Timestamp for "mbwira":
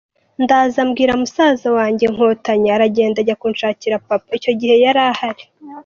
0.89-1.13